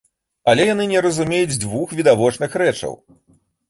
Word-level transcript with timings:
Але 0.53 0.63
яны 0.69 0.87
не 0.93 1.03
разумеюць 1.07 1.59
дзвюх 1.61 1.87
відавочных 2.01 2.61
рэчаў. 2.67 2.93